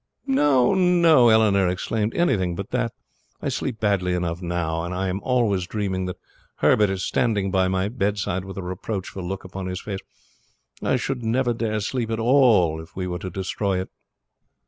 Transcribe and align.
"No, 0.25 0.73
no," 0.73 1.29
Eleanor 1.29 1.69
exclaimed; 1.69 2.15
"anything 2.15 2.55
but 2.55 2.71
that. 2.71 2.91
I 3.39 3.49
sleep 3.49 3.79
badly 3.79 4.15
enough 4.15 4.41
now, 4.41 4.83
and 4.83 4.95
am 4.95 5.19
always 5.21 5.67
dreaming 5.67 6.07
that 6.07 6.17
Herbert 6.55 6.89
is 6.89 7.05
standing 7.05 7.51
by 7.51 7.67
my 7.67 7.87
bedside 7.87 8.43
with 8.43 8.57
a 8.57 8.63
reproachful 8.63 9.21
look 9.23 9.43
upon 9.43 9.67
his 9.67 9.81
face. 9.81 9.99
I 10.81 10.95
should 10.95 11.21
never 11.23 11.53
dare 11.53 11.81
sleep 11.81 12.09
at 12.09 12.19
all 12.19 12.81
if 12.81 12.95
we 12.95 13.05
were 13.05 13.19
to 13.19 13.29
destroy 13.29 13.79
it." 13.79 13.91